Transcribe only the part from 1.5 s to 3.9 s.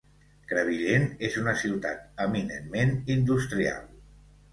ciutat eminentment industrial.